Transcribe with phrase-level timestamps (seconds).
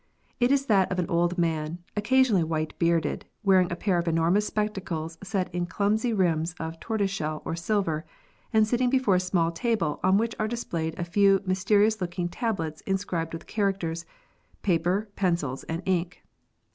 [0.39, 4.47] It is that of an old man, occasionally white bearded, wearing a pair of enormous
[4.47, 8.03] spectacles set in clumsy rims of tortoiseshell or silver,
[8.51, 12.81] and sitting before a small table on which are displayed a few mysterious looking tablets
[12.87, 14.03] inscribed with characters,
[14.63, 16.23] paper, pencils, and ink.